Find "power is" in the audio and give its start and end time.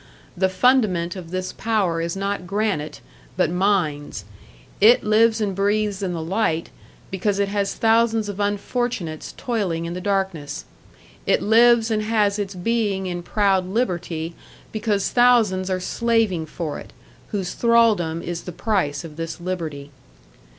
1.53-2.15